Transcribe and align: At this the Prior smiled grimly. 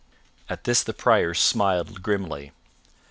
At 0.49 0.63
this 0.63 0.81
the 0.81 0.95
Prior 0.95 1.35
smiled 1.35 2.01
grimly. 2.01 2.53